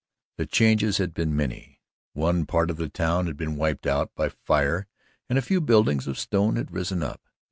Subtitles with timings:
[0.37, 1.79] The changes had been many.
[2.13, 4.87] One part of the town had been wiped out by fire
[5.29, 7.21] and a few buildings of stone had risen up.